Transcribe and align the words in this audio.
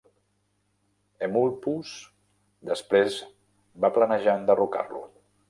Eumolpus 1.27 1.91
després 2.71 3.19
va 3.85 3.93
planejar 4.01 4.37
enderrocar-lo. 4.41 5.07